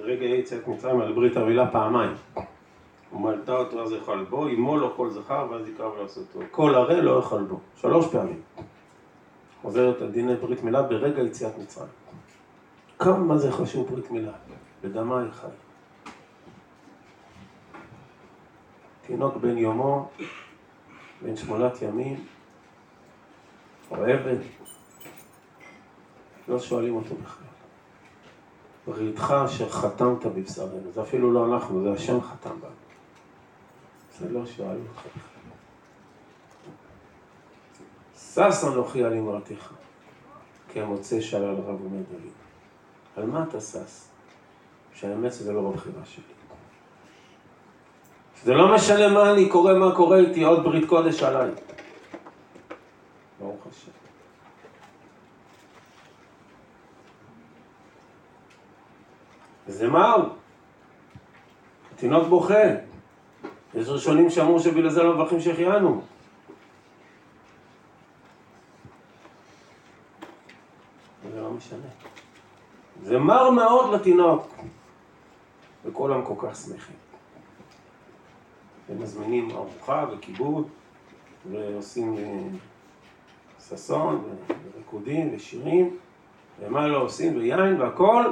[0.00, 2.12] רגע יציאת מצרים על ברית המילה פעמיים.
[3.16, 6.40] ומלטה אותו אז יאכל בו, אמו לא כל זכר ואז יקרא ולעשותו.
[6.50, 8.40] כל הרי לא יאכל בו, שלוש פעמים.
[9.62, 11.88] חוזרת על דיני ברית מילה ברגע יציאת מצרים.
[12.98, 14.32] כמה זה חשוב ברית מילה,
[14.82, 15.46] בדמה חי.
[19.06, 20.08] תינוק בן יומו,
[21.22, 22.24] בן שמונת ימים,
[23.90, 24.36] או עבד,
[26.48, 27.46] לא שואלים אותו בכלל.
[28.86, 32.85] בריתך אשר חתמת בבשרנו, זה אפילו לא אנחנו, זה השם חתם בנו.
[34.18, 34.78] זה לא שואל.
[38.16, 39.72] שש אנוכי על אמרתך,
[40.68, 42.30] כי המוצא שלל רב עלי.
[43.16, 44.04] על מה אתה שש?
[44.94, 46.24] שהאמת שזה לא בבחירה שלי.
[48.44, 51.50] זה לא משנה מה אני קורא, מה קורה איתי, עוד ברית קודש עליי.
[53.38, 53.90] ברוך השם.
[59.66, 60.28] וזה מר.
[61.94, 62.85] התינוק בוכה.
[63.74, 66.02] יש ראשונים שאמרו שבגלל זה לא מברכים שהחיינו.
[71.32, 71.88] זה לא משנה.
[73.02, 74.46] זה מר מאוד לתינוק.
[75.84, 76.96] וכולם כל כך שמחים.
[78.88, 80.68] ומזמינים ארוחה וכיבוד,
[81.50, 82.42] ועושים אה,
[83.60, 84.24] ששון,
[84.74, 85.96] וריקודים ושירים,
[86.60, 88.24] ומה לא עושים, ויין והכל,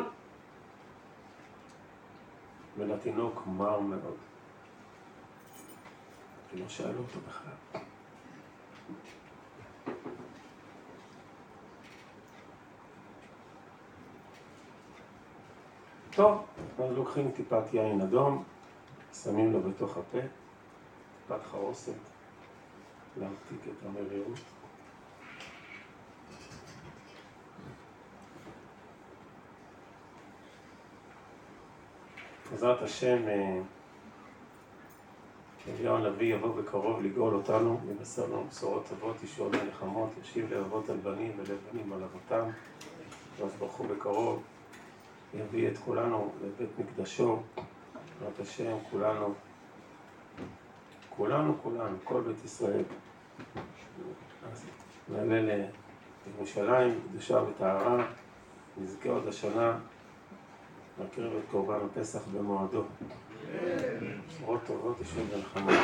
[2.78, 4.16] ולתינוק מר מאוד.
[6.54, 7.80] ולא שאלו אותו בכלל.
[16.10, 16.46] טוב,
[16.78, 18.44] אז לוקחים טיפת יין אדום,
[19.22, 20.18] שמים לו בתוך הפה,
[21.22, 21.92] טיפת חרוסת,
[23.16, 24.38] להמתיק את המרירות.
[32.50, 33.60] בעזרת השם, אה,
[35.84, 40.96] אליהו הנביא יבוא בקרוב לגאול אותנו, יבשר לנו בשורות טובות, ישאול מלחמות, ישיב לאבות על
[40.96, 42.50] בנים ולבנים על אבותם.
[43.32, 44.42] הקדוש ברוך הוא בקרוב
[45.34, 49.34] יביא את כולנו לבית מקדשו, בעזרת השם, כולנו,
[51.16, 52.84] כולנו, כולנו, כל בית ישראל.
[55.08, 55.58] נעלה
[56.26, 58.06] לירושלים, קדושה וטהרה,
[58.76, 59.78] נזכה עוד השנה
[61.00, 62.82] להקריב את קורבן הפסח במועדו.
[64.28, 65.74] בשורות טובות, ישוב ונחמות.